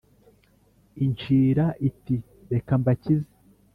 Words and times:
incira 1.05 1.65
iti: 1.87 2.15
reka 2.51 2.73
mbakize! 2.81 3.29